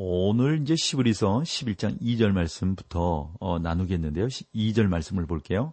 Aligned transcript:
오늘 0.00 0.62
이제 0.62 0.76
시브리서 0.76 1.40
11장 1.40 2.00
2절 2.00 2.30
말씀부터 2.30 3.34
어, 3.40 3.58
나누겠는데요. 3.58 4.28
2절 4.28 4.86
말씀을 4.86 5.26
볼게요. 5.26 5.72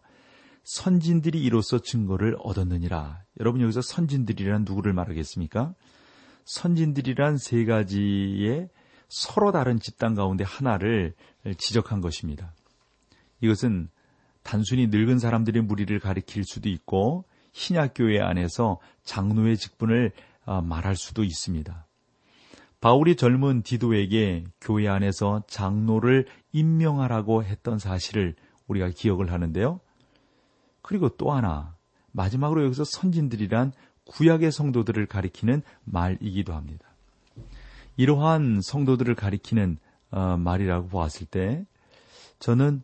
선진들이 0.64 1.40
이로써 1.44 1.78
증거를 1.78 2.36
얻었느니라. 2.40 3.22
여러분 3.40 3.62
여기서 3.62 3.82
선진들이란 3.84 4.64
누구를 4.66 4.94
말하겠습니까? 4.94 5.76
선진들이란 6.44 7.38
세 7.38 7.66
가지의 7.66 8.70
서로 9.10 9.52
다른 9.52 9.80
집단 9.80 10.16
가운데 10.16 10.44
하나를 10.44 11.14
지적한 11.60 12.02
것입니다. 12.02 12.52
이것은 13.42 13.90
단순히 14.42 14.88
늙은 14.88 15.20
사람들의 15.20 15.62
무리를 15.62 16.00
가리킬 16.00 16.46
수도 16.46 16.68
있고 16.70 17.26
신약교회 17.52 18.22
안에서 18.22 18.80
장로의 19.04 19.58
직분을 19.58 20.14
어, 20.46 20.64
말할 20.64 20.96
수도 20.96 21.24
있습니다. 21.24 21.86
바울이 22.86 23.16
젊은 23.16 23.64
디도에게 23.64 24.44
교회 24.62 24.88
안에서 24.88 25.42
장로를 25.48 26.28
임명하라고 26.52 27.44
했던 27.44 27.80
사실을 27.80 28.36
우리가 28.68 28.90
기억을 28.90 29.32
하는데요. 29.32 29.80
그리고 30.84 31.10
또 31.10 31.32
하나, 31.32 31.76
마지막으로 32.12 32.64
여기서 32.64 32.84
선진들이란 32.84 33.74
구약의 34.06 34.52
성도들을 34.52 35.04
가리키는 35.08 35.64
말이기도 35.84 36.54
합니다. 36.54 36.86
이러한 37.98 38.60
성도들을 38.62 39.16
가리키는 39.16 39.80
어, 40.12 40.38
말이라고 40.38 40.88
보았을 40.88 41.26
때 41.26 41.66
저는 42.38 42.84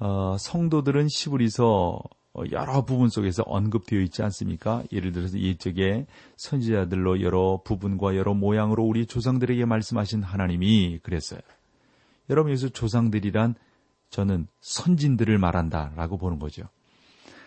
어, 0.00 0.34
성도들은 0.36 1.06
시브리서 1.08 2.00
어, 2.00 2.00
여러 2.50 2.84
부분 2.84 3.08
속에서 3.08 3.42
언급되어 3.46 4.00
있지 4.00 4.22
않습니까? 4.22 4.82
예를 4.92 5.12
들어서 5.12 5.36
이쪽에 5.36 6.06
선지자들로 6.36 7.22
여러 7.22 7.60
부분과 7.64 8.16
여러 8.16 8.34
모양으로 8.34 8.84
우리 8.84 9.06
조상들에게 9.06 9.64
말씀하신 9.64 10.22
하나님이 10.22 11.00
그랬어요. 11.02 11.40
여러분 12.30 12.50
여기서 12.52 12.68
조상들이란 12.68 13.54
저는 14.10 14.46
선진들을 14.60 15.38
말한다라고 15.38 16.18
보는 16.18 16.38
거죠. 16.38 16.64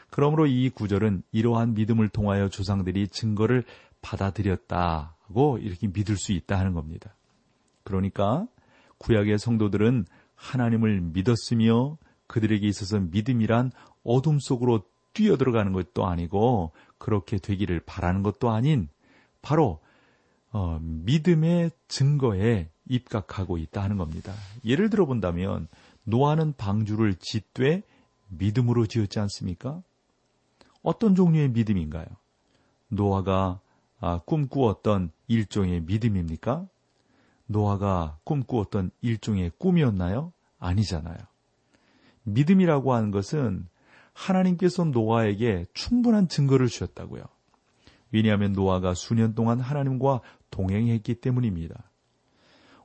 그러므로 0.09 0.45
이 0.45 0.69
구절은 0.69 1.23
이러한 1.31 1.73
믿음을 1.73 2.09
통하여 2.09 2.49
조상들이 2.49 3.07
증거를 3.07 3.63
받아들였다고 4.01 5.59
이렇게 5.59 5.87
믿을 5.87 6.17
수 6.17 6.33
있다 6.33 6.59
하는 6.59 6.73
겁니다. 6.73 7.15
그러니까 7.83 8.45
구약의 8.97 9.39
성도들은 9.39 10.05
하나님을 10.35 11.01
믿었으며 11.01 11.97
그들에게 12.27 12.65
있어서 12.67 12.99
믿음이란 12.99 13.71
어둠 14.03 14.39
속으로 14.39 14.83
뛰어들어가는 15.13 15.73
것도 15.73 16.05
아니고 16.05 16.71
그렇게 16.97 17.37
되기를 17.37 17.81
바라는 17.81 18.23
것도 18.23 18.49
아닌 18.49 18.87
바로 19.41 19.79
어, 20.51 20.79
믿음의 20.81 21.71
증거에 21.87 22.69
입각하고 22.87 23.57
있다 23.57 23.81
하는 23.81 23.97
겁니다. 23.97 24.33
예를 24.65 24.89
들어 24.89 25.05
본다면 25.05 25.67
노아는 26.03 26.53
방주를 26.57 27.15
짓되 27.15 27.83
믿음으로 28.29 28.85
지었지 28.85 29.19
않습니까? 29.19 29.81
어떤 30.81 31.15
종류의 31.15 31.49
믿음인가요? 31.49 32.05
노아가 32.87 33.59
아, 33.99 34.19
꿈꾸었던 34.25 35.11
일종의 35.27 35.81
믿음입니까? 35.81 36.67
노아가 37.45 38.17
꿈꾸었던 38.23 38.91
일종의 39.01 39.51
꿈이었나요? 39.57 40.33
아니잖아요. 40.59 41.17
믿음이라고 42.23 42.93
하는 42.93 43.11
것은 43.11 43.67
하나님께서 44.13 44.85
노아에게 44.85 45.65
충분한 45.73 46.27
증거를 46.27 46.67
주셨다고요. 46.67 47.23
왜냐하면 48.11 48.53
노아가 48.53 48.93
수년 48.93 49.35
동안 49.35 49.59
하나님과 49.59 50.21
동행했기 50.49 51.15
때문입니다. 51.15 51.91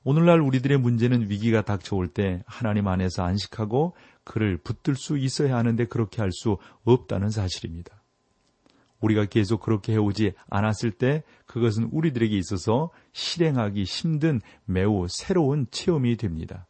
오늘날 0.05 0.41
우리들의 0.41 0.79
문제는 0.79 1.31
위기가 1.31 1.63
닥쳐올 1.63 2.07
때 2.09 2.45
하나님 2.47 2.87
안에서 2.87 3.25
안식하고 3.25 3.97
그를 4.23 4.57
붙들 4.57 4.95
수 4.95 5.19
있어야 5.19 5.57
하는데 5.57 5.85
그렇게 5.87 6.23
할 6.23 6.31
수 6.31 6.59
없다는 6.85 7.31
사실입니다. 7.31 8.03
우리가 9.01 9.25
계속 9.27 9.61
그렇게 9.61 9.93
해오지 9.93 10.33
않았을 10.49 10.93
때 10.93 11.25
그것은 11.47 11.89
우리들에게 11.93 12.37
있어서 12.39 12.91
실행하기 13.13 13.83
힘든 13.83 14.41
매우 14.65 15.07
새로운 15.09 15.67
체험이 15.71 16.17
됩니다. 16.17 16.67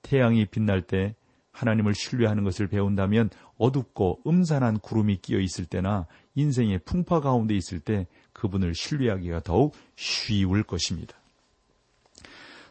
태양이 0.00 0.46
빛날 0.46 0.82
때 0.82 1.14
하나님을 1.52 1.94
신뢰하는 1.94 2.44
것을 2.44 2.66
배운다면 2.66 3.30
어둡고 3.58 4.22
음산한 4.26 4.80
구름이 4.80 5.18
끼어 5.18 5.38
있을 5.38 5.66
때나 5.66 6.06
인생의 6.34 6.80
풍파 6.80 7.20
가운데 7.20 7.54
있을 7.54 7.80
때 7.80 8.06
그분을 8.32 8.74
신뢰하기가 8.74 9.40
더욱 9.40 9.74
쉬울 9.96 10.62
것입니다. 10.62 11.14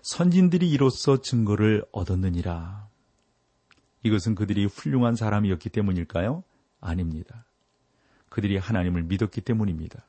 선진들이 0.01 0.69
이로써 0.69 1.21
증거를 1.21 1.85
얻었느니라. 1.91 2.87
이것은 4.03 4.33
그들이 4.33 4.65
훌륭한 4.65 5.15
사람이었기 5.15 5.69
때문일까요? 5.69 6.43
아닙니다. 6.79 7.45
그들이 8.29 8.57
하나님을 8.57 9.03
믿었기 9.03 9.41
때문입니다. 9.41 10.03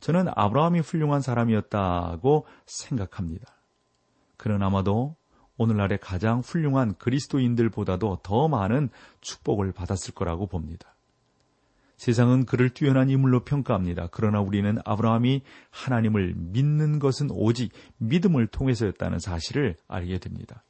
저는 0.00 0.28
아브라함이 0.34 0.80
훌륭한 0.80 1.20
사람이었다고 1.20 2.46
생각합니다. 2.64 3.52
그는 4.36 4.62
아마도 4.62 5.16
오늘날의 5.58 5.98
가장 6.00 6.40
훌륭한 6.40 6.94
그리스도인들보다도 6.96 8.20
더 8.22 8.48
많은 8.48 8.88
축복을 9.20 9.72
받았을 9.72 10.14
거라고 10.14 10.46
봅니다. 10.46 10.94
세상은 11.98 12.46
그를 12.46 12.70
뛰어난 12.70 13.10
인물로 13.10 13.44
평가합니다. 13.44 14.08
그러나 14.12 14.40
우리는 14.40 14.78
아브라함이 14.84 15.42
하나님을 15.70 16.34
믿는 16.36 17.00
것은 17.00 17.28
오직 17.32 17.72
믿음을 17.98 18.46
통해서였다는 18.46 19.18
사실을 19.18 19.76
알게 19.88 20.18
됩니다. 20.18 20.62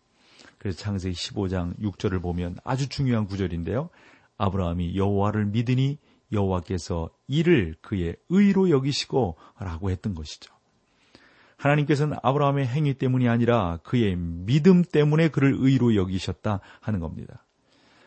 그래서 0.57 0.79
창세기 0.79 1.15
15장 1.15 1.79
6절을 1.81 2.23
보면 2.23 2.57
아주 2.65 2.89
중요한 2.89 3.27
구절인데요. 3.27 3.91
아브라함이 4.39 4.97
여호와를 4.97 5.47
믿으니 5.47 5.99
여호와께서 6.33 7.11
이를 7.27 7.75
그의 7.83 8.17
의로 8.31 8.71
여기시고 8.71 9.37
라고 9.59 9.91
했던 9.91 10.15
것이죠. 10.15 10.58
하나님께서는 11.59 12.17
아브라함의 12.23 12.67
행위 12.67 12.95
때문이 12.95 13.29
아니라 13.29 13.79
그의 13.83 14.17
믿음 14.17 14.83
때문에 14.83 15.29
그를 15.29 15.55
의로 15.59 15.95
여기셨다 15.95 16.61
하는 16.81 17.01
겁니다. 17.01 17.45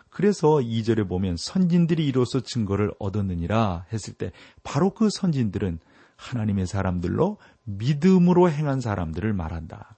그래서 0.09 0.57
2절에 0.57 1.07
보면 1.07 1.37
선진들이 1.37 2.05
이로써 2.05 2.39
증거를 2.41 2.91
얻었느니라 2.99 3.85
했을 3.93 4.13
때 4.13 4.31
바로 4.63 4.89
그 4.89 5.09
선진들은 5.09 5.79
하나님의 6.15 6.65
사람들로 6.65 7.37
믿음으로 7.63 8.49
행한 8.49 8.81
사람들을 8.81 9.31
말한다. 9.33 9.95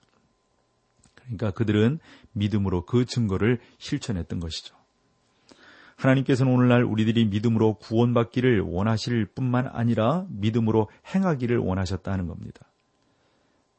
그러니까 1.14 1.50
그들은 1.52 1.98
믿음으로 2.32 2.86
그 2.86 3.04
증거를 3.06 3.60
실천했던 3.78 4.40
것이죠. 4.40 4.74
하나님께서는 5.96 6.52
오늘날 6.52 6.82
우리들이 6.84 7.26
믿음으로 7.26 7.74
구원받기를 7.74 8.60
원하실 8.60 9.26
뿐만 9.26 9.68
아니라 9.68 10.26
믿음으로 10.28 10.88
행하기를 11.14 11.58
원하셨다는 11.58 12.26
겁니다. 12.26 12.66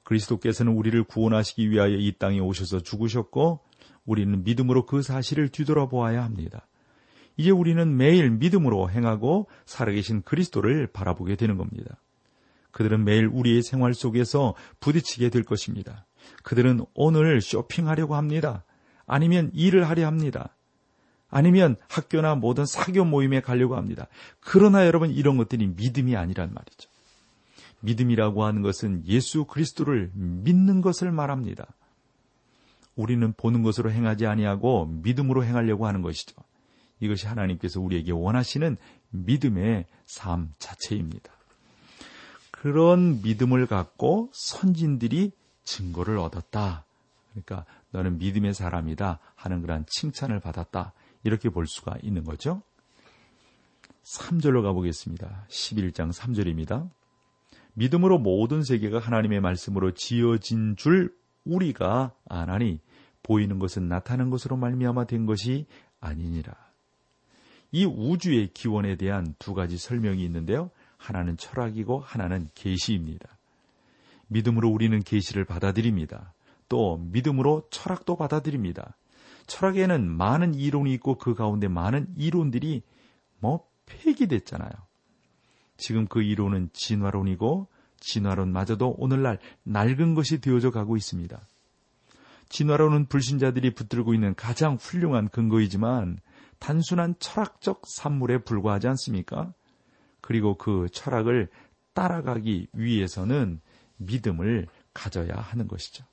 그리스도께서는 0.06 0.72
우리를 0.72 1.04
구원하시기 1.04 1.70
위하여 1.70 1.96
이 1.96 2.14
땅에 2.18 2.40
오셔서 2.40 2.80
죽으셨고 2.80 3.60
우리는 4.06 4.44
믿음으로 4.44 4.86
그 4.86 5.02
사실을 5.02 5.50
뒤돌아보아야 5.50 6.24
합니다. 6.24 6.68
이제 7.38 7.52
우리는 7.52 7.98
매일 7.98 8.30
믿음으로 8.32 8.90
행하고 8.90 9.50
살아계신 9.66 10.22
그리스도를 10.22 10.88
바라보게 10.88 11.36
되는 11.36 11.58
겁니다. 11.58 12.00
그들은 12.72 13.04
매일 13.04 13.28
우리의 13.28 13.64
생활 13.64 13.94
속에서 13.94 14.54
부딪히게 14.80 15.30
될 15.30 15.44
것입니다. 15.44 16.06
그들은 16.44 16.86
오늘 16.94 17.42
쇼핑하려고 17.42 18.16
합니다. 18.16 18.64
아니면 19.06 19.52
일을 19.54 19.90
하려 19.90 20.06
합니다. 20.06 20.56
아니면 21.30 21.76
학교나 21.90 22.36
모든 22.36 22.66
사교 22.66 23.06
모임에 23.06 23.42
가려고 23.42 23.76
합니다. 23.76 24.08
그러나 24.40 24.86
여러분 24.86 25.10
이런 25.10 25.38
것들이 25.38 25.68
믿음이 25.68 26.16
아니란 26.16 26.54
말이죠. 26.54 26.90
믿음이라고 27.86 28.44
하는 28.44 28.62
것은 28.62 29.04
예수 29.06 29.46
그리스도를 29.46 30.12
믿는 30.14 30.82
것을 30.82 31.12
말합니다. 31.12 31.68
우리는 32.96 33.34
보는 33.34 33.64
것으로 33.64 33.92
행하지 33.92 34.26
아니하고 34.26 34.86
믿음으로 34.86 35.44
행하려고 35.44 35.88
하는 35.88 36.02
것이죠. 36.02 36.36
이것이 37.00 37.28
하나님께서 37.28 37.82
우리에게 37.82 38.12
원하시는 38.12 38.78
믿음의 39.10 39.86
삶 40.06 40.54
자체입니다. 40.60 41.32
그런 42.52 43.22
믿음을 43.22 43.68
갖고 43.68 44.30
선진들이 44.34 45.32
증거를 45.64 46.18
얻었다. 46.18 46.86
그러니까 47.32 47.66
너는 47.92 48.18
믿음의 48.18 48.54
사람이다 48.54 49.20
하는 49.36 49.62
그런 49.62 49.86
칭찬을 49.88 50.40
받았다. 50.40 50.94
이렇게 51.24 51.50
볼 51.50 51.68
수가 51.68 51.98
있는 52.02 52.24
거죠. 52.24 52.62
3절로 54.04 54.62
가보겠습니다. 54.64 55.46
11장 55.50 56.14
3절입니다. 56.14 56.90
믿음으로 57.76 58.18
모든 58.18 58.64
세계가 58.64 59.00
하나님의 59.00 59.42
말씀으로 59.42 59.92
지어진 59.92 60.76
줄 60.76 61.16
우리가 61.44 62.14
아나니 62.28 62.80
보이는 63.22 63.60
것은 63.60 63.88
나타난 63.88 64.30
것으로 64.30 64.58
말미암아 64.58 65.06
된 65.06 65.26
것이 65.26 65.68
아니니라. 66.00 66.54
이 67.72 67.86
우주의 67.86 68.50
기원에 68.54 68.96
대한 68.96 69.36
두 69.40 69.54
가지 69.54 69.78
설명이 69.78 70.24
있는데요. 70.24 70.72
하나는 70.98 71.36
철학이고 71.38 72.00
하나는 72.00 72.48
계시입니다. 72.56 73.38
믿음으로 74.28 74.70
우리는 74.70 75.02
계시를 75.02 75.46
받아들입니다. 75.46 76.34
또 76.70 76.98
믿음으로 76.98 77.68
철학도 77.70 78.16
받아들입니다. 78.16 78.96
철학에는 79.48 80.10
많은 80.10 80.56
이론이 80.56 80.94
있고 80.94 81.18
그 81.18 81.36
가운데 81.36 81.68
많은 81.68 82.08
이론들이 82.18 82.82
뭐 83.40 83.68
폐기됐잖아요. 83.86 84.72
지금 85.78 86.08
그 86.08 86.22
이론은 86.22 86.70
진화론이고 86.74 87.68
진화론마저도 88.00 88.96
오늘날 88.98 89.40
낡은 89.64 90.14
것이 90.14 90.40
되어져 90.40 90.72
가고 90.72 90.96
있습니다. 90.98 91.40
진화론은 92.50 93.08
불신자들이 93.08 93.74
붙들고 93.74 94.14
있는 94.14 94.36
가장 94.36 94.76
훌륭한 94.76 95.30
근거이지만 95.30 96.20
단순한 96.60 97.16
철학적 97.20 97.82
산물에 97.86 98.40
불과하지 98.40 98.88
않습니까? 98.90 99.54
그리고 100.22 100.58
그 100.58 100.88
철학을 100.92 101.50
따라가기 101.94 102.68
위해서는 102.74 103.62
믿음을 103.98 104.68
가져야 104.94 105.34
하는 105.36 105.68
것이죠. 105.68 106.06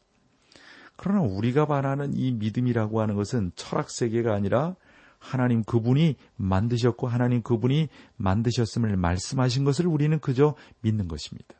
그러나 0.97 1.23
우리가 1.23 1.67
바라는 1.67 2.15
이 2.15 2.33
믿음이라고 2.33 3.01
하는 3.01 3.15
것은 3.15 3.53
철학 3.57 3.91
세계가 3.91 4.35
아니라 4.35 4.77
하나님 5.23 5.63
그분이 5.63 6.17
만드셨고 6.37 7.07
하나님 7.07 7.43
그분이 7.43 7.89
만드셨음을 8.17 8.97
말씀하신 8.97 9.65
것을 9.65 9.87
우리는 9.87 10.19
그저 10.19 10.57
믿는 10.81 11.07
것입니다. 11.07 11.55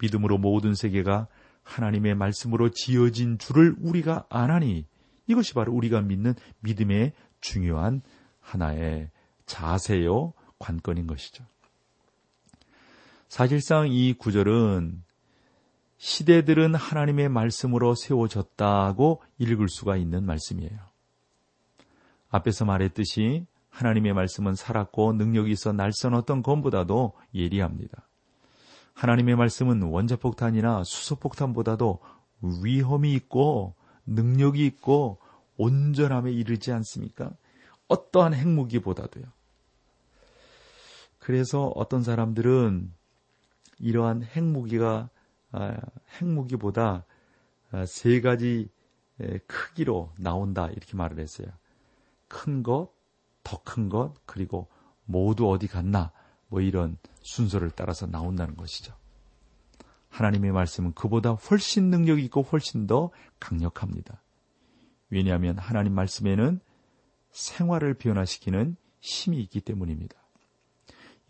믿음으로 0.00 0.38
모든 0.38 0.74
세계가 0.74 1.26
하나님의 1.64 2.14
말씀으로 2.14 2.70
지어진 2.70 3.38
줄을 3.38 3.74
우리가 3.80 4.26
아나니 4.28 4.86
이것이 5.26 5.52
바로 5.54 5.72
우리가 5.72 6.00
믿는 6.00 6.34
믿음의 6.60 7.12
중요한 7.40 8.02
하나의 8.40 9.10
자세요 9.46 10.32
관건인 10.60 11.08
것이죠. 11.08 11.44
사실상 13.28 13.88
이 13.88 14.12
구절은 14.12 15.02
시대들은 15.96 16.76
하나님의 16.76 17.30
말씀으로 17.30 17.96
세워졌다고 17.96 19.22
읽을 19.38 19.68
수가 19.68 19.96
있는 19.96 20.24
말씀이에요. 20.24 20.93
앞에서 22.34 22.64
말했듯이 22.64 23.46
하나님의 23.70 24.12
말씀은 24.12 24.56
살았고 24.56 25.12
능력이 25.12 25.52
있어 25.52 25.72
날선 25.72 26.14
어떤 26.14 26.42
검보다도 26.42 27.12
예리합니다. 27.32 28.08
하나님의 28.94 29.36
말씀은 29.36 29.82
원자폭탄이나 29.82 30.82
수소폭탄보다도 30.84 32.00
위험이 32.64 33.14
있고 33.14 33.74
능력이 34.06 34.66
있고 34.66 35.18
온전함에 35.56 36.32
이르지 36.32 36.72
않습니까? 36.72 37.30
어떠한 37.86 38.34
핵무기보다도요. 38.34 39.24
그래서 41.20 41.72
어떤 41.76 42.02
사람들은 42.02 42.92
이러한 43.78 44.24
핵무기가 44.24 45.08
아, 45.52 45.76
핵무기보다 46.20 47.04
아, 47.70 47.86
세 47.86 48.20
가지 48.20 48.68
크기로 49.46 50.12
나온다 50.18 50.68
이렇게 50.68 50.96
말을 50.96 51.20
했어요. 51.20 51.46
큰 52.28 52.62
것, 52.62 52.90
더 53.42 53.62
큰 53.64 53.88
것, 53.88 54.14
그리고 54.26 54.68
모두 55.04 55.50
어디 55.50 55.66
갔나 55.66 56.12
뭐 56.48 56.60
이런 56.60 56.96
순서를 57.20 57.70
따라서 57.70 58.06
나온다는 58.06 58.56
것이죠. 58.56 58.94
하나님의 60.08 60.52
말씀은 60.52 60.92
그보다 60.94 61.32
훨씬 61.32 61.90
능력 61.90 62.20
있고 62.20 62.42
훨씬 62.42 62.86
더 62.86 63.10
강력합니다. 63.40 64.22
왜냐하면 65.10 65.58
하나님 65.58 65.92
말씀에는 65.94 66.60
생활을 67.32 67.94
변화시키는 67.94 68.76
힘이 69.00 69.40
있기 69.40 69.60
때문입니다. 69.60 70.16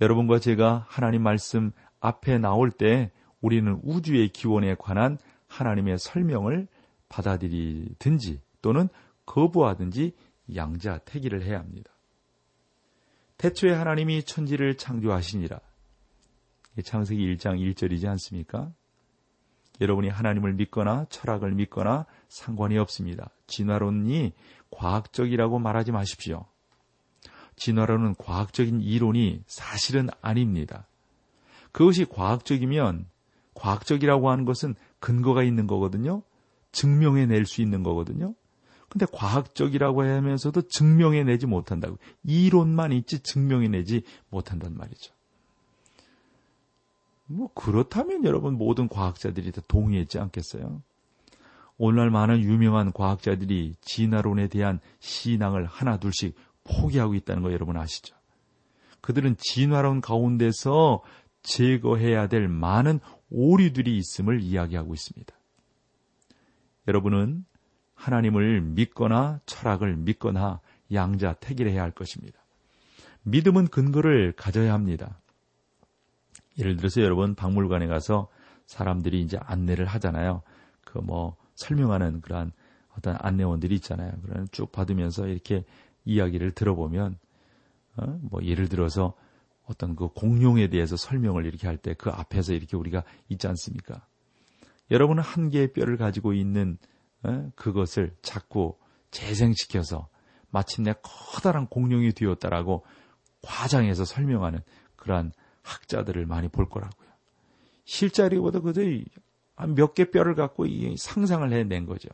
여러분과 0.00 0.38
제가 0.38 0.84
하나님 0.88 1.22
말씀 1.22 1.72
앞에 2.00 2.38
나올 2.38 2.70
때 2.70 3.10
우리는 3.40 3.80
우주의 3.82 4.28
기원에 4.28 4.74
관한 4.74 5.18
하나님의 5.46 5.98
설명을 5.98 6.68
받아들이든지 7.08 8.40
또는 8.60 8.88
거부하든지 9.26 10.14
양자택일을 10.54 11.42
해야 11.42 11.58
합니다. 11.58 11.90
태초에 13.38 13.72
하나님이 13.72 14.22
천지를 14.24 14.76
창조하시니라. 14.76 15.60
창세기 16.82 17.36
1장 17.36 17.58
1절이지 17.58 18.06
않습니까? 18.08 18.72
여러분이 19.80 20.08
하나님을 20.08 20.54
믿거나 20.54 21.06
철학을 21.08 21.52
믿거나 21.52 22.06
상관이 22.28 22.78
없습니다. 22.78 23.30
진화론이 23.46 24.32
과학적이라고 24.70 25.58
말하지 25.58 25.92
마십시오. 25.92 26.46
진화론은 27.56 28.16
과학적인 28.16 28.80
이론이 28.80 29.44
사실은 29.46 30.08
아닙니다. 30.20 30.88
그것이 31.72 32.04
과학적이면 32.04 33.06
과학적이라고 33.54 34.30
하는 34.30 34.44
것은 34.44 34.74
근거가 34.98 35.42
있는 35.42 35.66
거거든요. 35.66 36.22
증명해 36.72 37.26
낼 37.26 37.46
수 37.46 37.62
있는 37.62 37.82
거거든요. 37.82 38.34
근데 38.94 39.06
과학적이라고 39.10 40.04
하면서도 40.04 40.68
증명해 40.68 41.24
내지 41.24 41.46
못한다고. 41.46 41.98
이론만 42.22 42.92
있지 42.92 43.18
증명해 43.18 43.66
내지 43.66 44.04
못한단 44.30 44.76
말이죠. 44.76 45.12
뭐 47.26 47.50
그렇다면 47.54 48.24
여러분 48.24 48.56
모든 48.56 48.88
과학자들이 48.88 49.50
다 49.50 49.62
동의했지 49.66 50.20
않겠어요? 50.20 50.80
오늘날 51.76 52.10
많은 52.10 52.44
유명한 52.44 52.92
과학자들이 52.92 53.74
진화론에 53.80 54.46
대한 54.46 54.78
신앙을 55.00 55.66
하나 55.66 55.98
둘씩 55.98 56.36
포기하고 56.62 57.16
있다는 57.16 57.42
거 57.42 57.52
여러분 57.52 57.76
아시죠? 57.76 58.14
그들은 59.00 59.34
진화론 59.40 60.02
가운데서 60.02 61.02
제거해야 61.42 62.28
될 62.28 62.46
많은 62.46 63.00
오류들이 63.28 63.98
있음을 63.98 64.40
이야기하고 64.40 64.94
있습니다. 64.94 65.34
여러분은 66.86 67.44
하나님을 68.04 68.60
믿거나 68.60 69.40
철학을 69.46 69.96
믿거나 69.96 70.60
양자 70.92 71.34
택일해야 71.34 71.82
할 71.82 71.90
것입니다. 71.90 72.38
믿음은 73.22 73.68
근거를 73.68 74.32
가져야 74.32 74.72
합니다. 74.74 75.18
예를 76.58 76.76
들어서 76.76 77.00
여러분 77.02 77.34
박물관에 77.34 77.86
가서 77.86 78.28
사람들이 78.66 79.20
이제 79.22 79.38
안내를 79.40 79.86
하잖아요. 79.86 80.42
그 80.84 80.98
뭐 81.00 81.36
설명하는 81.56 82.20
그러한 82.20 82.52
어떤 82.96 83.16
안내원들이 83.20 83.74
있잖아요. 83.76 84.12
그런 84.22 84.46
쭉 84.52 84.70
받으면서 84.70 85.26
이렇게 85.26 85.64
이야기를 86.04 86.52
들어보면 86.52 87.18
어? 87.96 88.18
뭐 88.22 88.42
예를 88.44 88.68
들어서 88.68 89.14
어떤 89.66 89.96
그 89.96 90.08
공룡에 90.08 90.68
대해서 90.68 90.96
설명을 90.96 91.46
이렇게 91.46 91.66
할 91.66 91.78
때 91.78 91.94
그 91.94 92.10
앞에서 92.10 92.52
이렇게 92.52 92.76
우리가 92.76 93.02
있지 93.28 93.46
않습니까? 93.48 94.06
여러분은 94.90 95.22
한 95.22 95.48
개의 95.50 95.72
뼈를 95.72 95.96
가지고 95.96 96.32
있는 96.34 96.76
어? 96.82 96.93
그것을 97.54 98.14
자꾸 98.22 98.76
재생시켜서 99.10 100.08
마침내 100.50 100.94
커다란 101.02 101.66
공룡이 101.66 102.12
되었다라고 102.12 102.84
과장해서 103.42 104.04
설명하는 104.04 104.60
그러한 104.96 105.32
학자들을 105.62 106.26
많이 106.26 106.48
볼 106.48 106.68
거라고요. 106.68 107.08
실자리보다 107.84 108.60
그들이 108.60 109.04
몇 109.76 109.94
개 109.94 110.10
뼈를 110.10 110.34
갖고 110.34 110.66
상상을 110.96 111.52
해낸 111.52 111.86
거죠. 111.86 112.08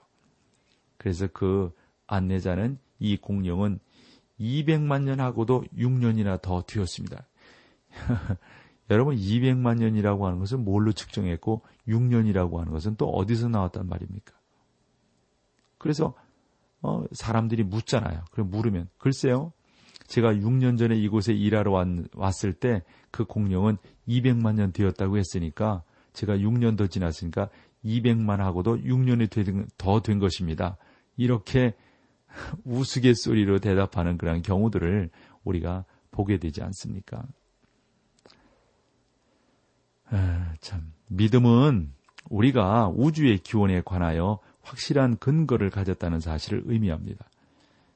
그래서 0.96 1.26
그 1.32 1.72
안내자는 2.06 2.78
이 2.98 3.16
공룡은 3.16 3.80
200만 4.38 5.02
년하고도 5.02 5.64
6년이나 5.76 6.40
더 6.40 6.62
뒤었습니다. 6.62 7.26
여러분 8.90 9.16
200만 9.16 9.78
년이라고 9.78 10.26
하는 10.26 10.38
것은 10.38 10.64
뭘로 10.64 10.92
측정했고 10.92 11.62
6년이라고 11.88 12.56
하는 12.56 12.72
것은 12.72 12.96
또 12.96 13.08
어디서 13.10 13.48
나왔단 13.48 13.88
말입니까? 13.88 14.39
그래서 15.80 16.14
어, 16.82 17.02
사람들이 17.12 17.64
묻잖아요. 17.64 18.24
그럼 18.30 18.50
물으면 18.50 18.88
글쎄요. 18.98 19.52
제가 20.06 20.34
6년 20.34 20.78
전에 20.78 20.96
이곳에 20.96 21.32
일하러 21.32 21.72
왔, 21.72 22.44
을 22.44 22.52
때 22.54 22.82
그 23.10 23.24
공룡은 23.24 23.76
200만 24.08 24.54
년 24.54 24.72
되었다고 24.72 25.18
했으니까 25.18 25.82
제가 26.12 26.36
6년 26.36 26.76
더 26.76 26.86
지났으니까 26.86 27.48
200만 27.84 28.38
하고도 28.38 28.76
6년이 28.78 29.68
더 29.78 30.00
된 30.00 30.18
것입니다. 30.18 30.76
이렇게 31.16 31.74
우스갯소리로 32.64 33.58
대답하는 33.58 34.16
그런 34.16 34.42
경우들을 34.42 35.10
우리가 35.44 35.84
보게 36.10 36.38
되지 36.38 36.62
않습니까? 36.62 37.24
아, 40.10 40.54
참 40.60 40.92
믿음은 41.08 41.92
우리가 42.28 42.88
우주의 42.94 43.38
기원에 43.38 43.80
관하여 43.84 44.38
확실한 44.70 45.16
근거를 45.18 45.70
가졌다는 45.70 46.20
사실을 46.20 46.62
의미합니다. 46.66 47.26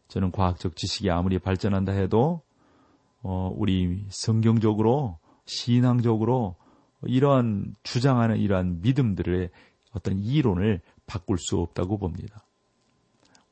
저는 0.08 0.32
과학적 0.32 0.76
지식이 0.76 1.10
아무리 1.10 1.38
발전한다 1.38 1.92
해도 1.92 2.42
어, 3.22 3.50
우리 3.54 4.04
성경적으로 4.10 5.18
신앙적으로 5.46 6.56
이러한 7.02 7.74
주장하는 7.82 8.38
이러한 8.38 8.80
믿음들의 8.82 9.50
어떤 9.92 10.18
이론을 10.18 10.80
바꿀 11.06 11.38
수 11.38 11.58
없다고 11.58 11.98
봅니다. 11.98 12.44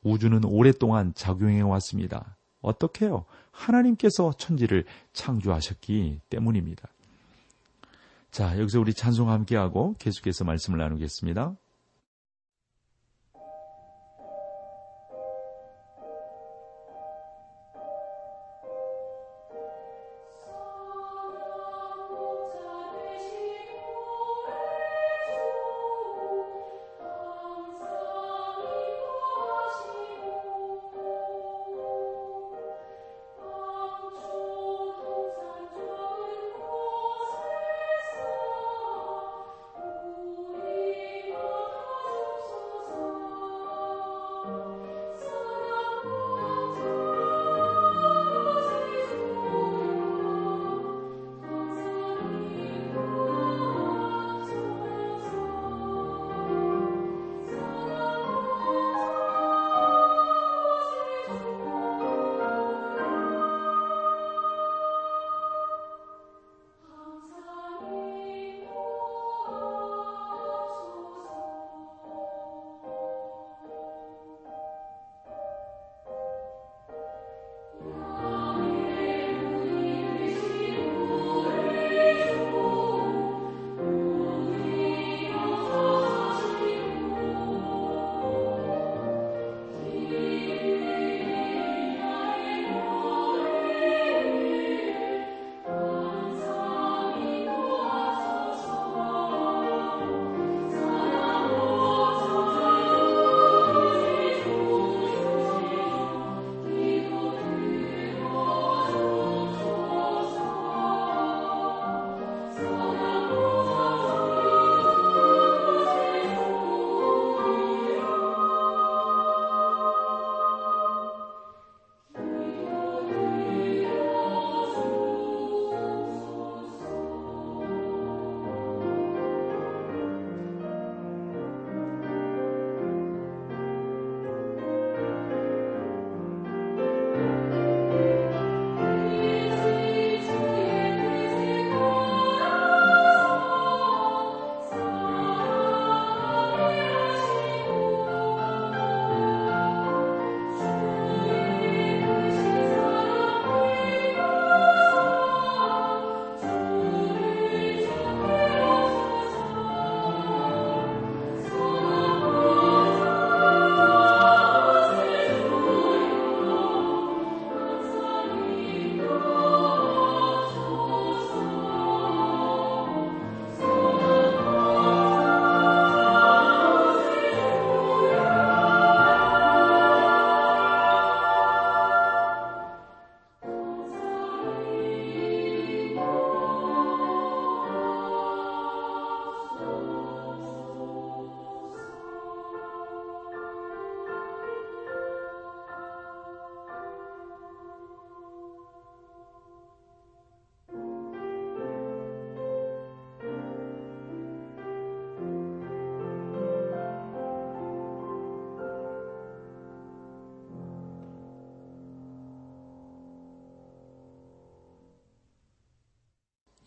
우주는 0.03 0.43
오랫동안 0.43 1.13
작용해 1.13 1.61
왔습니다. 1.61 2.35
어떻게요? 2.61 3.25
하나님께서 3.51 4.33
천지를 4.33 4.85
창조하셨기 5.13 6.19
때문입니다. 6.29 6.89
자, 8.31 8.59
여기서 8.59 8.79
우리 8.79 8.93
찬송 8.93 9.29
함께하고 9.29 9.95
계속해서 9.99 10.43
말씀을 10.43 10.79
나누겠습니다. 10.79 11.55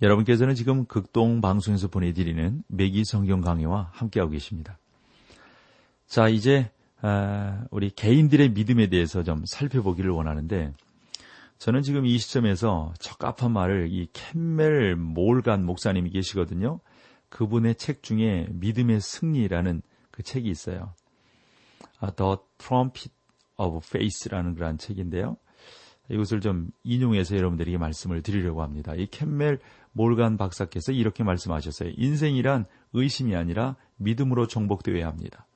여러분께서는 0.02 0.54
지금 0.54 0.84
극동 0.84 1.40
방송에서 1.40 1.88
보내드리는 1.88 2.62
매기 2.68 3.04
성경 3.04 3.40
강의와 3.40 3.90
함께하고 3.92 4.32
계십니다. 4.32 4.78
자, 6.06 6.28
이제 6.28 6.70
아, 7.00 7.64
우리 7.70 7.90
개인들의 7.90 8.50
믿음에 8.50 8.88
대해서 8.88 9.22
좀 9.22 9.44
살펴보기를 9.46 10.10
원하는데 10.10 10.72
저는 11.58 11.82
지금 11.82 12.04
이 12.04 12.18
시점에서 12.18 12.92
적합한 12.98 13.50
말을 13.52 13.88
이 13.90 14.08
캠멜 14.12 14.94
몰간 14.96 15.64
목사님이 15.64 16.10
계시거든요. 16.10 16.80
그분의 17.30 17.76
책 17.76 18.02
중에 18.02 18.46
믿음의 18.50 19.00
승리라는 19.00 19.82
그 20.10 20.22
책이 20.22 20.48
있어요. 20.48 20.92
아, 22.00 22.10
The 22.10 22.36
Trumpet 22.58 23.10
of 23.56 23.80
Faith라는 23.82 24.54
그런 24.54 24.76
책인데요. 24.76 25.38
이것을 26.08 26.40
좀 26.40 26.70
인용해서 26.84 27.36
여러분들에게 27.36 27.78
말씀을 27.78 28.22
드리려고 28.22 28.62
합니다. 28.62 28.94
이 28.94 29.06
캠멜 29.06 29.58
몰간 29.92 30.36
박사께서 30.36 30.92
이렇게 30.92 31.24
말씀하셨어요. 31.24 31.92
인생이란 31.96 32.66
의심이 32.92 33.34
아니라 33.34 33.76
믿음으로 33.96 34.46
정복되어야 34.46 35.06
합니다. 35.06 35.46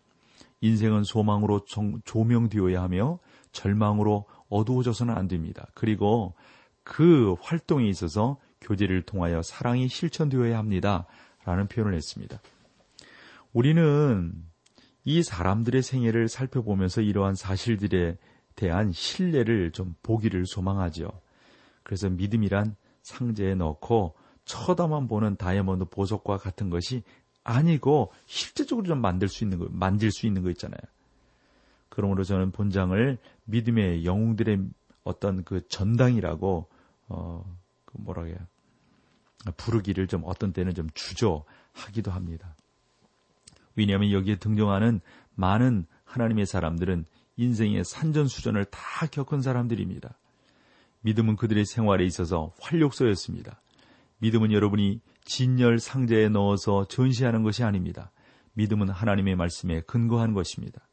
인생은 0.60 1.04
소망으로 1.04 1.64
조명되어야 2.04 2.82
하며 2.82 3.18
절망으로 3.52 4.26
어두워져서는 4.48 5.14
안 5.14 5.28
됩니다. 5.28 5.66
그리고 5.74 6.34
그 6.82 7.34
활동에 7.40 7.88
있어서 7.88 8.38
교제를 8.60 9.02
통하여 9.02 9.42
사랑이 9.42 9.88
실천되어야 9.88 10.58
합니다. 10.58 11.06
라는 11.44 11.66
표현을 11.66 11.94
했습니다. 11.94 12.40
우리는 13.52 14.32
이 15.04 15.22
사람들의 15.22 15.82
생애를 15.82 16.28
살펴보면서 16.28 17.00
이러한 17.00 17.34
사실들에 17.34 18.18
대한 18.60 18.92
신뢰를 18.92 19.70
좀 19.70 19.94
보기를 20.02 20.44
소망하죠. 20.44 21.10
그래서 21.82 22.10
믿음이란 22.10 22.76
상자에 23.00 23.54
넣고 23.54 24.14
쳐다만 24.44 25.08
보는 25.08 25.36
다이아몬드 25.36 25.86
보석과 25.86 26.36
같은 26.36 26.68
것이 26.68 27.02
아니고 27.42 28.12
실제적으로 28.26 28.86
좀 28.86 29.00
만들 29.00 29.28
수 29.28 29.44
있는 29.44 29.58
거, 29.58 29.66
만질 29.70 30.12
수 30.12 30.26
있는 30.26 30.42
거 30.42 30.50
있잖아요. 30.50 30.78
그러므로 31.88 32.22
저는 32.22 32.50
본장을 32.50 33.16
믿음의 33.46 34.04
영웅들의 34.04 34.68
어떤 35.04 35.42
그 35.42 35.66
전당이라고 35.68 36.68
어, 37.08 37.58
그 37.86 37.96
뭐라 37.98 38.24
해야 38.24 38.36
부르기를 39.56 40.06
좀 40.06 40.20
어떤 40.26 40.52
때는 40.52 40.74
좀 40.74 40.90
주저하기도 40.92 42.10
합니다. 42.10 42.54
왜냐하면 43.74 44.12
여기에 44.12 44.36
등장하는 44.36 45.00
많은 45.34 45.86
하나님의 46.04 46.44
사람들은 46.44 47.06
인생의 47.40 47.84
산전수전을 47.84 48.66
다 48.66 49.06
겪은 49.06 49.40
사람들입니다. 49.40 50.18
믿음은 51.00 51.36
그들의 51.36 51.64
생활에 51.64 52.04
있어서 52.04 52.52
활력소였습니다. 52.60 53.62
믿음은 54.18 54.52
여러분이 54.52 55.00
진열 55.24 55.78
상자에 55.78 56.28
넣어서 56.28 56.86
전시하는 56.88 57.42
것이 57.42 57.64
아닙니다. 57.64 58.12
믿음은 58.52 58.90
하나님의 58.90 59.36
말씀에 59.36 59.80
근거한 59.82 60.34
것입니다. 60.34 60.86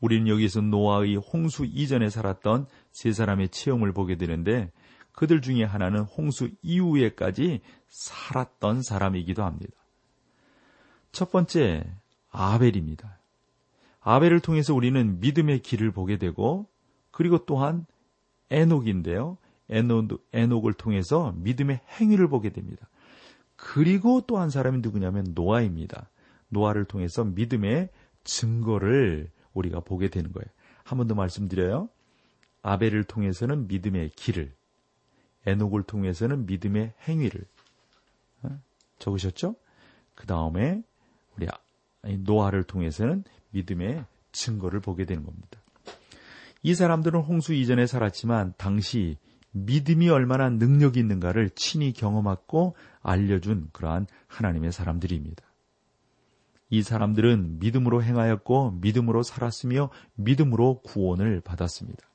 우리는 0.00 0.28
여기서 0.28 0.60
노아의 0.60 1.16
홍수 1.16 1.64
이전에 1.64 2.10
살았던 2.10 2.66
세 2.92 3.12
사람의 3.12 3.48
체험을 3.48 3.92
보게 3.92 4.16
되는데 4.16 4.70
그들 5.12 5.40
중에 5.40 5.64
하나는 5.64 6.00
홍수 6.00 6.50
이후에까지 6.60 7.60
살았던 7.88 8.82
사람이기도 8.82 9.42
합니다. 9.42 9.72
첫 11.12 11.30
번째, 11.30 11.90
아벨입니다. 12.30 13.19
아벨을 14.00 14.40
통해서 14.40 14.74
우리는 14.74 15.20
믿음의 15.20 15.60
길을 15.60 15.90
보게 15.92 16.16
되고 16.16 16.66
그리고 17.10 17.44
또한 17.44 17.86
에녹인데요. 18.50 19.36
에녹, 19.68 20.08
에녹을 20.32 20.72
통해서 20.74 21.32
믿음의 21.36 21.80
행위를 22.00 22.28
보게 22.28 22.50
됩니다. 22.50 22.88
그리고 23.56 24.22
또 24.26 24.38
한 24.38 24.50
사람이 24.50 24.78
누구냐면 24.80 25.32
노아입니다. 25.34 26.08
노아를 26.48 26.84
통해서 26.86 27.24
믿음의 27.24 27.90
증거를 28.24 29.30
우리가 29.52 29.80
보게 29.80 30.08
되는 30.08 30.32
거예요. 30.32 30.46
한 30.84 30.98
번 30.98 31.06
더 31.06 31.14
말씀드려요. 31.14 31.88
아벨을 32.62 33.04
통해서는 33.04 33.68
믿음의 33.68 34.10
길을, 34.10 34.52
에녹을 35.46 35.84
통해서는 35.84 36.46
믿음의 36.46 36.92
행위를 37.06 37.42
어? 38.42 38.58
적으셨죠? 38.98 39.54
그 40.14 40.26
다음에 40.26 40.82
우리 41.36 41.46
노아를 42.24 42.64
통해서는 42.64 43.24
믿음의 43.50 44.04
증거를 44.32 44.80
보게 44.80 45.04
되는 45.04 45.24
겁니다. 45.24 45.60
이 46.62 46.74
사람들은 46.74 47.20
홍수 47.20 47.54
이전에 47.54 47.86
살았지만 47.86 48.54
당시 48.56 49.16
믿음이 49.52 50.08
얼마나 50.08 50.48
능력이 50.48 51.00
있는가를 51.00 51.50
친히 51.54 51.92
경험하고 51.92 52.76
알려준 53.02 53.70
그러한 53.72 54.06
하나님의 54.28 54.72
사람들입니다. 54.72 55.42
이 56.68 56.82
사람들은 56.82 57.58
믿음으로 57.58 58.02
행하였고 58.02 58.78
믿음으로 58.80 59.22
살았으며 59.22 59.90
믿음으로 60.14 60.82
구원을 60.82 61.40
받았습니다. 61.40 62.08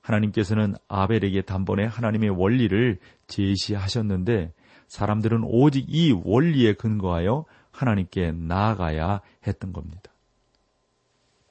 하나님께서는 0.00 0.74
아벨에게 0.88 1.42
단번에 1.42 1.84
하나님의 1.84 2.30
원리를 2.30 2.98
제시하셨는데 3.26 4.52
사람들은 4.86 5.42
오직 5.44 5.86
이 5.88 6.12
원리에 6.12 6.74
근거하여 6.74 7.44
하나님께 7.70 8.32
나아가야 8.32 9.20
했던 9.46 9.72
겁니다. 9.72 10.13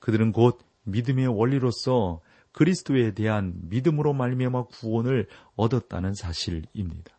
그들은 0.03 0.33
곧 0.33 0.59
믿음의 0.83 1.27
원리로서 1.27 2.19
그리스도에 2.51 3.13
대한 3.13 3.53
믿음으로 3.69 4.11
말미암아 4.11 4.63
구원을 4.63 5.27
얻었다는 5.55 6.13
사실입니다. 6.13 7.17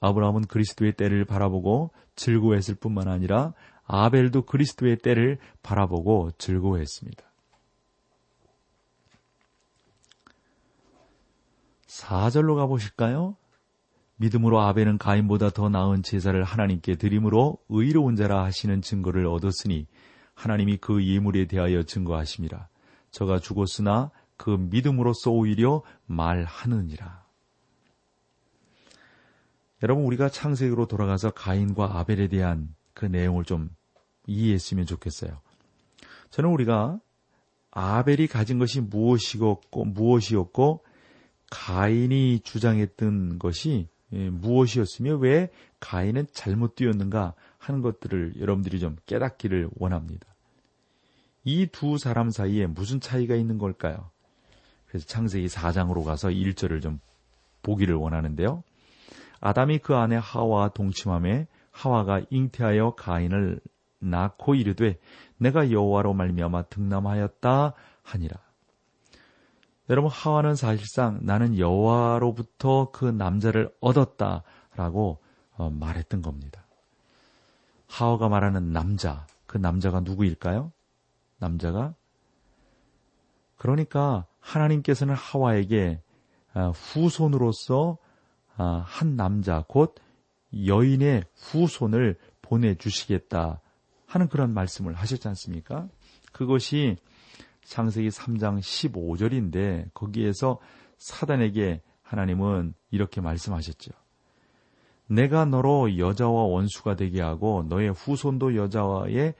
아브라함은 0.00 0.42
그리스도의 0.42 0.92
때를 0.92 1.24
바라보고 1.24 1.90
즐거워했을 2.16 2.74
뿐만 2.74 3.08
아니라 3.08 3.54
아벨도 3.86 4.42
그리스도의 4.42 4.98
때를 4.98 5.38
바라보고 5.62 6.32
즐거워했습니다. 6.36 7.24
4절로 11.86 12.56
가보실까요? 12.56 13.36
믿음으로 14.16 14.60
아벨은 14.60 14.98
가인보다 14.98 15.48
더 15.48 15.70
나은 15.70 16.02
제사를 16.02 16.44
하나님께 16.44 16.96
드림으로 16.96 17.56
의로운 17.70 18.16
자라 18.16 18.44
하시는 18.44 18.82
증거를 18.82 19.26
얻었으니 19.26 19.86
하나님이 20.34 20.78
그 20.78 21.04
예물에 21.04 21.46
대하여 21.46 21.82
증거하심이라. 21.82 22.68
저가 23.10 23.38
죽었으나 23.38 24.10
그 24.36 24.50
믿음으로써 24.50 25.30
오히려 25.30 25.82
말하느니라. 26.06 27.24
여러분 29.82 30.04
우리가 30.04 30.28
창세기로 30.28 30.86
돌아가서 30.86 31.30
가인과 31.30 31.98
아벨에 31.98 32.28
대한 32.28 32.74
그 32.94 33.04
내용을 33.04 33.44
좀 33.44 33.70
이해했으면 34.26 34.86
좋겠어요. 34.86 35.40
저는 36.30 36.50
우리가 36.50 36.98
아벨이 37.70 38.28
가진 38.28 38.58
것이 38.58 38.80
무엇이었고 38.80 39.84
무엇이었고 39.84 40.84
가인이 41.50 42.40
주장했던 42.40 43.38
것이 43.38 43.88
예, 44.12 44.30
무엇이었으며 44.30 45.16
왜 45.16 45.50
가인은 45.80 46.26
잘못 46.32 46.76
되었는가 46.76 47.34
하는 47.68 47.80
것들을 47.82 48.34
여러분들이 48.40 48.78
좀 48.80 48.96
깨닫기를 49.06 49.70
원합니다. 49.76 50.26
이 51.44 51.66
두 51.66 51.98
사람 51.98 52.30
사이에 52.30 52.66
무슨 52.66 53.00
차이가 53.00 53.34
있는 53.34 53.58
걸까요? 53.58 54.10
그래서 54.86 55.06
창세기 55.06 55.46
4장으로 55.46 56.04
가서 56.04 56.28
1절을 56.28 56.80
좀 56.80 57.00
보기를 57.62 57.94
원하는데요. 57.94 58.62
아담이 59.40 59.78
그 59.78 59.94
안에 59.94 60.16
하와와 60.16 60.70
동침함에 60.70 61.48
하와가 61.70 62.22
잉태하여 62.30 62.94
가인을 62.94 63.60
낳고 63.98 64.54
이르되 64.54 64.98
내가 65.38 65.70
여호와로 65.70 66.14
말미암아 66.14 66.64
등남하였다 66.64 67.74
하니라. 68.02 68.36
여러분 69.90 70.10
하와는 70.10 70.54
사실상 70.54 71.18
나는 71.22 71.58
여호와로부터 71.58 72.90
그 72.92 73.04
남자를 73.04 73.70
얻었다라고 73.80 75.18
어, 75.56 75.70
말했던 75.70 76.22
겁니다. 76.22 76.63
하와가 77.94 78.28
말하는 78.28 78.72
남자, 78.72 79.24
그 79.46 79.56
남자가 79.56 80.00
누구일까요? 80.00 80.72
남자가 81.38 81.94
그러니까 83.56 84.26
하나님께서는 84.40 85.14
하와에게 85.14 86.02
어, 86.54 86.70
후손으로서 86.70 87.98
어, 88.56 88.82
한 88.84 89.14
남자 89.14 89.64
곧 89.68 89.94
여인의 90.66 91.22
후손을 91.36 92.18
보내주시겠다 92.42 93.60
하는 94.06 94.28
그런 94.28 94.52
말씀을 94.52 94.94
하셨지 94.94 95.28
않습니까? 95.28 95.88
그것이 96.32 96.96
창세기 97.62 98.08
3장 98.08 98.58
15절인데 98.58 99.94
거기에서 99.94 100.58
사단에게 100.98 101.80
하나님은 102.02 102.74
이렇게 102.90 103.20
말씀하셨죠. 103.20 103.92
내가 105.06 105.44
너로 105.44 105.98
여자와 105.98 106.44
원수가 106.44 106.96
되게 106.96 107.20
하고 107.20 107.64
너의 107.68 107.92
후손도 107.92 108.56
여자와의 108.56 109.34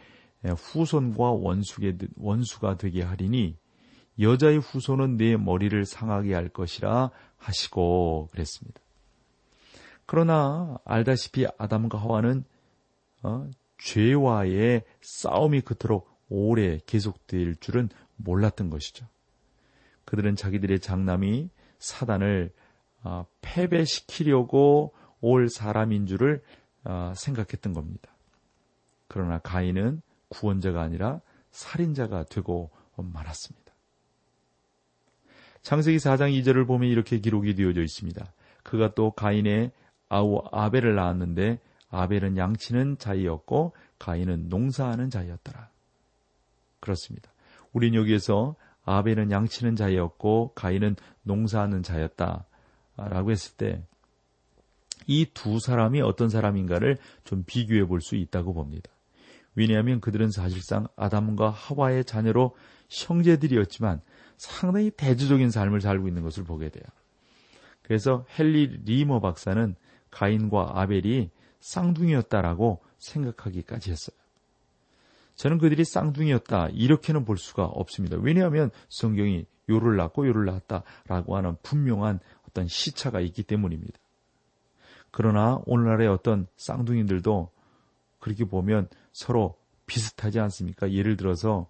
후손과 0.44 1.30
원수게, 1.30 1.96
원수가 2.16 2.76
되게 2.76 3.02
하리니 3.02 3.56
여자의 4.20 4.58
후손은 4.58 5.16
내 5.16 5.36
머리를 5.36 5.84
상하게 5.86 6.34
할 6.34 6.48
것이라 6.48 7.10
하시고 7.36 8.28
그랬습니다. 8.30 8.80
그러나 10.06 10.78
알다시피 10.84 11.46
아담과 11.58 11.98
하와는 11.98 12.44
어, 13.22 13.48
죄와의 13.78 14.82
싸움이 15.00 15.62
그토록 15.62 16.08
오래 16.28 16.78
계속될 16.86 17.56
줄은 17.56 17.88
몰랐던 18.16 18.70
것이죠. 18.70 19.06
그들은 20.04 20.36
자기들의 20.36 20.80
장남이 20.80 21.48
사단을 21.78 22.52
어, 23.02 23.26
패배시키려고 23.40 24.92
올 25.24 25.48
사람인 25.48 26.06
줄을 26.06 26.42
어, 26.84 27.12
생각했던 27.16 27.72
겁니다. 27.72 28.10
그러나 29.08 29.38
가인은 29.38 30.02
구원자가 30.28 30.82
아니라 30.82 31.20
살인자가 31.50 32.24
되고 32.24 32.70
말았습니다. 32.96 33.72
창세기 35.62 35.96
4장 35.96 36.30
2절을 36.42 36.66
보면 36.66 36.90
이렇게 36.90 37.20
기록이 37.20 37.54
되어져 37.54 37.80
있습니다. 37.80 38.22
그가 38.62 38.94
또 38.94 39.12
가인의 39.12 39.72
아우 40.10 40.42
아벨을 40.52 40.94
낳았는데 40.94 41.58
아벨은 41.88 42.36
양치는 42.36 42.98
자이었고 42.98 43.72
가인은 43.98 44.50
농사하는 44.50 45.08
자이었더라. 45.08 45.70
그렇습니다. 46.80 47.30
우린 47.72 47.94
여기에서 47.94 48.56
아벨은 48.84 49.30
양치는 49.30 49.76
자였고 49.76 50.52
가인은 50.54 50.96
농사하는 51.22 51.82
자였다. 51.82 52.44
라고 52.96 53.30
했을 53.30 53.56
때 53.56 53.82
이 55.06 55.26
두 55.34 55.58
사람이 55.60 56.00
어떤 56.00 56.28
사람인가를 56.28 56.98
좀 57.24 57.44
비교해 57.46 57.84
볼 57.86 58.00
수 58.00 58.16
있다고 58.16 58.54
봅니다. 58.54 58.90
왜냐하면 59.54 60.00
그들은 60.00 60.30
사실상 60.30 60.86
아담과 60.96 61.50
하와의 61.50 62.04
자녀로 62.04 62.56
형제들이었지만 62.88 64.00
상당히 64.36 64.90
대조적인 64.90 65.50
삶을 65.50 65.80
살고 65.80 66.08
있는 66.08 66.22
것을 66.22 66.44
보게 66.44 66.68
돼요. 66.70 66.84
그래서 67.82 68.26
헨리 68.38 68.66
리머 68.84 69.20
박사는 69.20 69.76
가인과 70.10 70.72
아벨이 70.80 71.30
쌍둥이였다라고 71.60 72.82
생각하기까지 72.98 73.90
했어요. 73.90 74.16
저는 75.36 75.58
그들이 75.58 75.84
쌍둥이였다 75.84 76.68
이렇게는 76.72 77.24
볼 77.24 77.38
수가 77.38 77.64
없습니다. 77.64 78.16
왜냐하면 78.20 78.70
성경이 78.88 79.46
요를 79.68 79.96
낳고 79.96 80.26
요를 80.26 80.44
낳았다라고 80.44 81.36
하는 81.36 81.56
분명한 81.62 82.20
어떤 82.48 82.68
시차가 82.68 83.20
있기 83.20 83.42
때문입니다. 83.42 83.98
그러나 85.14 85.60
오늘날의 85.66 86.08
어떤 86.08 86.46
쌍둥이들도 86.56 87.50
그렇게 88.18 88.44
보면 88.44 88.88
서로 89.12 89.56
비슷하지 89.86 90.40
않습니까? 90.40 90.90
예를 90.90 91.16
들어서 91.16 91.68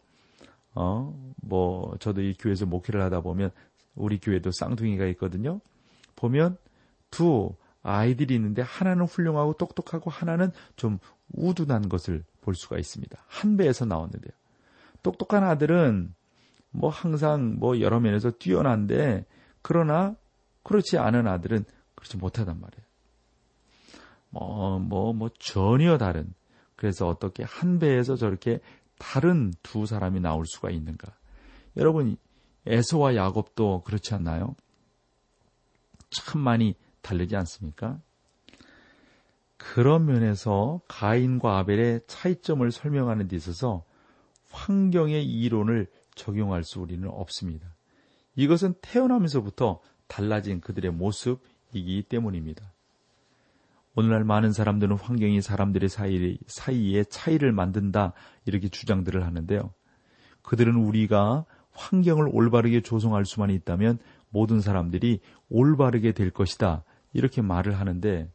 어 0.74 1.12
뭐 1.46 1.96
저도 1.98 2.22
이 2.22 2.34
교회에서 2.34 2.66
목회를 2.66 3.02
하다 3.02 3.20
보면 3.20 3.50
우리 3.94 4.18
교회도 4.18 4.50
쌍둥이가 4.52 5.06
있거든요. 5.08 5.60
보면 6.16 6.56
두 7.10 7.54
아이들이 7.82 8.34
있는데 8.34 8.62
하나는 8.62 9.04
훌륭하고 9.04 9.54
똑똑하고 9.54 10.10
하나는 10.10 10.50
좀 10.76 10.98
우둔한 11.34 11.88
것을 11.88 12.24
볼 12.40 12.54
수가 12.54 12.78
있습니다. 12.78 13.16
한 13.26 13.56
배에서 13.56 13.84
나왔는데요. 13.84 14.32
똑똑한 15.02 15.44
아들은 15.44 16.14
뭐 16.70 16.90
항상 16.90 17.56
뭐 17.58 17.80
여러 17.80 18.00
면에서 18.00 18.30
뛰어난데 18.30 19.26
그러나 19.62 20.16
그렇지 20.62 20.98
않은 20.98 21.26
아들은 21.26 21.64
그렇지 21.94 22.16
못하단 22.16 22.58
말이에요. 22.58 22.84
뭐, 24.34 24.80
뭐, 24.80 25.12
뭐 25.12 25.30
전혀 25.38 25.96
다른. 25.96 26.34
그래서 26.74 27.06
어떻게 27.06 27.44
한 27.44 27.78
배에서 27.78 28.16
저렇게 28.16 28.58
다른 28.98 29.52
두 29.62 29.86
사람이 29.86 30.20
나올 30.20 30.44
수가 30.46 30.70
있는가. 30.70 31.14
여러분, 31.76 32.16
에서와 32.66 33.14
야곱도 33.14 33.82
그렇지 33.84 34.14
않나요? 34.14 34.56
참 36.10 36.40
많이 36.40 36.74
다르지 37.00 37.36
않습니까? 37.36 38.00
그런 39.56 40.06
면에서 40.06 40.80
가인과 40.88 41.58
아벨의 41.58 42.00
차이점을 42.06 42.70
설명하는 42.70 43.28
데 43.28 43.36
있어서 43.36 43.84
환경의 44.50 45.24
이론을 45.24 45.86
적용할 46.14 46.64
수 46.64 46.80
우리는 46.80 47.08
없습니다. 47.08 47.74
이것은 48.34 48.74
태어나면서부터 48.80 49.80
달라진 50.08 50.60
그들의 50.60 50.90
모습이기 50.90 52.02
때문입니다. 52.08 52.73
오늘날 53.96 54.24
많은 54.24 54.52
사람들은 54.52 54.96
환경이 54.96 55.40
사람들의 55.40 55.88
사이, 55.88 56.38
사이에 56.46 57.04
차이를 57.04 57.52
만든다 57.52 58.12
이렇게 58.44 58.68
주장들을 58.68 59.24
하는데요. 59.24 59.72
그들은 60.42 60.74
우리가 60.76 61.44
환경을 61.72 62.28
올바르게 62.32 62.82
조성할 62.82 63.24
수만 63.24 63.50
있다면 63.50 63.98
모든 64.30 64.60
사람들이 64.60 65.20
올바르게 65.48 66.12
될 66.12 66.30
것이다 66.30 66.82
이렇게 67.12 67.42
말을 67.42 67.78
하는데 67.78 68.30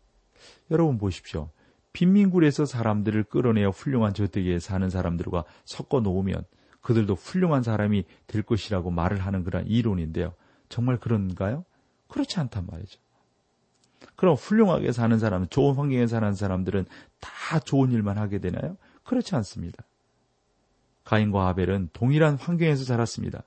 여러분 0.72 0.98
보십시오. 0.98 1.50
빈민굴에서 1.92 2.66
사람들을 2.66 3.24
끌어내어 3.24 3.72
훌륭한 3.72 4.14
저택에 4.14 4.60
사는 4.60 4.90
사람들과 4.90 5.44
섞어 5.66 6.00
놓으면 6.00 6.46
그들도 6.82 7.16
훌륭한 7.16 7.64
사람이 7.64 8.06
될 8.28 8.42
것이라고 8.44 8.92
말을 8.92 9.20
하는 9.20 9.44
그런 9.44 9.66
이론인데요. 9.68 10.34
정말 10.70 10.98
그런가요? 10.98 11.66
그렇지 12.08 12.40
않단 12.40 12.68
말이죠. 12.70 13.00
그럼 14.16 14.36
훌륭하게 14.36 14.92
사는 14.92 15.18
사람, 15.20 15.48
좋은 15.48 15.76
환경에 15.76 16.08
사는 16.08 16.34
사람들은 16.34 16.86
다 17.20 17.60
좋은 17.60 17.92
일만 17.92 18.18
하게 18.18 18.40
되나요? 18.40 18.78
그렇지 19.04 19.36
않습니다. 19.36 19.84
가인과 21.04 21.48
아벨은 21.50 21.90
동일한 21.94 22.36
환경에서 22.36 22.84
자랐습니다. 22.84 23.44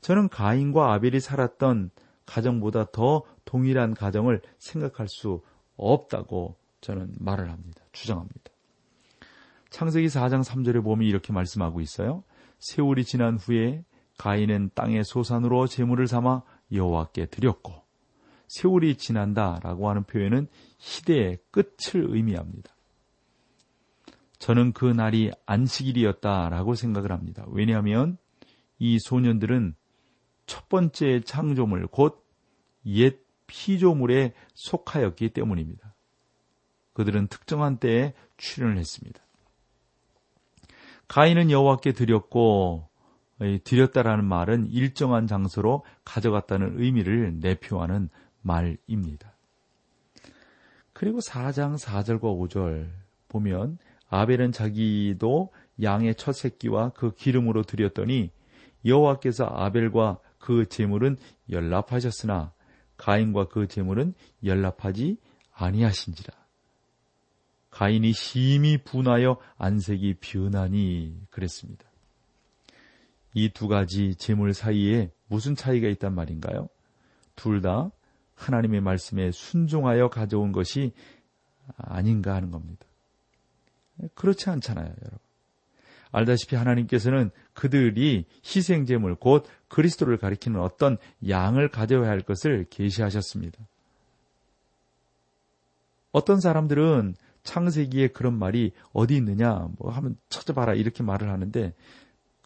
저는 0.00 0.28
가인과 0.28 0.92
아벨이 0.94 1.20
살았던 1.20 1.90
가정보다 2.26 2.86
더 2.92 3.22
동일한 3.44 3.94
가정을 3.94 4.42
생각할 4.58 5.08
수 5.08 5.42
없다고 5.76 6.56
저는 6.80 7.14
말을 7.18 7.50
합니다. 7.50 7.82
주장합니다. 7.92 8.50
창세기 9.70 10.08
4장 10.08 10.42
3절에 10.44 10.82
보면 10.82 11.06
이렇게 11.06 11.32
말씀하고 11.32 11.80
있어요. 11.80 12.24
세월이 12.58 13.04
지난 13.04 13.36
후에 13.36 13.84
가인은 14.18 14.70
땅의 14.74 15.04
소산으로 15.04 15.66
재물을 15.66 16.06
삼아 16.08 16.42
여호와께 16.72 17.26
드렸고 17.26 17.87
세월이 18.48 18.96
지난다라고 18.96 19.88
하는 19.88 20.04
표현은 20.04 20.48
시대의 20.78 21.38
끝을 21.50 22.06
의미합니다. 22.08 22.74
저는 24.38 24.72
그 24.72 24.84
날이 24.84 25.30
안식일이었다라고 25.46 26.74
생각을 26.74 27.12
합니다. 27.12 27.44
왜냐하면 27.48 28.18
이 28.78 28.98
소년들은 28.98 29.74
첫 30.46 30.68
번째 30.68 31.20
창조물 31.20 31.86
곧 31.86 32.28
옛 32.86 33.24
피조물에 33.46 34.34
속하였기 34.54 35.30
때문입니다. 35.30 35.94
그들은 36.92 37.28
특정한 37.28 37.78
때에 37.78 38.14
출현을 38.36 38.76
했습니다. 38.76 39.20
가인은 41.06 41.50
여호와께 41.50 41.92
드렸고 41.92 42.88
드렸다라는 43.64 44.24
말은 44.24 44.66
일정한 44.70 45.26
장소로 45.26 45.84
가져갔다는 46.04 46.80
의미를 46.80 47.38
내표하는 47.38 48.10
말입니다. 48.48 49.36
그리고 50.92 51.20
4장 51.20 51.78
4절과 51.78 52.20
5절 52.20 52.90
보면 53.28 53.78
아벨은 54.08 54.52
자기도 54.52 55.52
양의 55.82 56.14
첫 56.16 56.32
새끼와 56.32 56.90
그 56.90 57.14
기름으로 57.14 57.62
드렸더니 57.62 58.30
여호와께서 58.84 59.44
아벨과 59.44 60.18
그 60.38 60.66
제물은 60.66 61.18
연락하셨으나 61.50 62.52
가인과 62.96 63.48
그 63.48 63.68
제물은 63.68 64.14
연락하지 64.44 65.18
아니하신지라. 65.52 66.36
가인이 67.70 68.12
심히 68.12 68.78
분하여 68.78 69.38
안색이 69.58 70.16
변하니 70.20 71.26
그랬습니다. 71.30 71.84
이 73.34 73.50
두 73.50 73.68
가지 73.68 74.16
제물 74.16 74.52
사이에 74.54 75.12
무슨 75.28 75.54
차이가 75.54 75.86
있단 75.88 76.14
말인가요? 76.14 76.68
둘 77.36 77.60
다 77.60 77.90
하나님의 78.38 78.80
말씀에 78.80 79.30
순종하여 79.32 80.08
가져온 80.08 80.52
것이 80.52 80.92
아닌가 81.76 82.34
하는 82.34 82.50
겁니다. 82.50 82.86
그렇지 84.14 84.48
않잖아요, 84.50 84.86
여러분. 84.86 85.18
알다시피 86.10 86.56
하나님께서는 86.56 87.30
그들이 87.52 88.24
희생제물 88.44 89.16
곧 89.16 89.46
그리스도를 89.68 90.16
가리키는 90.16 90.60
어떤 90.60 90.96
양을 91.28 91.68
가져야 91.68 92.08
할 92.08 92.20
것을 92.20 92.66
계시하셨습니다. 92.70 93.58
어떤 96.12 96.40
사람들은 96.40 97.14
창세기에 97.42 98.08
그런 98.08 98.38
말이 98.38 98.72
어디 98.92 99.16
있느냐 99.16 99.68
뭐 99.78 99.90
하면 99.90 100.16
찾아봐라 100.28 100.74
이렇게 100.74 101.02
말을 101.02 101.30
하는데 101.30 101.74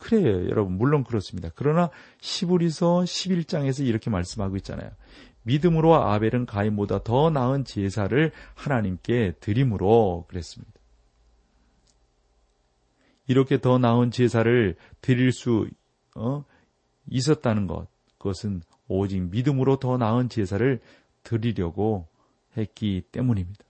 그래요 0.02 0.48
여러분 0.50 0.76
물론 0.78 1.04
그렇습니다. 1.04 1.50
그러나 1.54 1.88
시브리서 2.20 3.02
11장에서 3.02 3.86
이렇게 3.86 4.10
말씀하고 4.10 4.56
있잖아요. 4.56 4.90
믿음으로 5.44 5.94
아벨은 5.94 6.44
가인보다 6.46 7.04
더 7.04 7.30
나은 7.30 7.64
제사를 7.64 8.32
하나님께 8.54 9.34
드림으로 9.38 10.26
그랬습니다. 10.28 10.72
이렇게 13.28 13.60
더 13.60 13.78
나은 13.78 14.10
제사를 14.10 14.74
드릴 15.00 15.30
수 15.30 15.68
어, 16.16 16.44
있었다는 17.08 17.68
것, 17.68 17.86
그것은 18.18 18.62
오직 18.88 19.20
믿음으로 19.22 19.76
더 19.76 19.98
나은 19.98 20.28
제사를 20.28 20.80
드리려고 21.22 22.08
했기 22.56 23.02
때문입니다. 23.12 23.64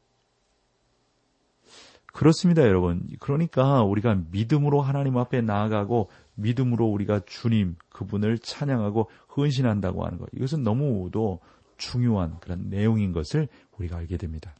그렇습니다, 2.12 2.62
여러분. 2.62 3.08
그러니까 3.20 3.82
우리가 3.82 4.18
믿음으로 4.30 4.82
하나님 4.82 5.16
앞에 5.16 5.40
나아가고 5.40 6.10
믿음으로 6.34 6.86
우리가 6.86 7.20
주님 7.26 7.76
그분을 7.90 8.38
찬양하고 8.38 9.10
헌신한다고 9.36 10.04
하는 10.04 10.18
것. 10.18 10.28
이것은 10.32 10.62
너무도 10.62 11.40
중요한 11.76 12.38
그런 12.40 12.68
내용인 12.68 13.12
것을 13.12 13.48
우리가 13.78 13.96
알게 13.98 14.16
됩니다. 14.16 14.54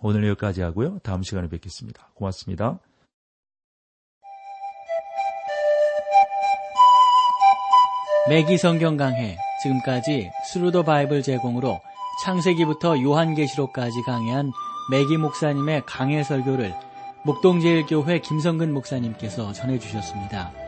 오늘 0.00 0.26
여기까지 0.28 0.62
하고요. 0.62 0.98
다음 1.02 1.22
시간에 1.22 1.48
뵙겠습니다. 1.48 2.10
고맙습니다. 2.14 2.78
매기 8.28 8.58
성경 8.58 8.96
강해 8.96 9.38
지금까지 9.62 10.30
Thru 10.52 10.69
the 10.69 10.82
Bible 10.82 11.22
제공으로 11.22 11.80
창세기부터 12.24 13.00
요한계시록까지 13.00 14.02
강해한 14.02 14.52
매기 14.90 15.16
목사님의 15.16 15.82
강해 15.86 16.22
설교를 16.22 16.74
목동제일교회 17.24 18.20
김성근 18.20 18.72
목사님께서 18.72 19.52
전해주셨습니다. 19.52 20.67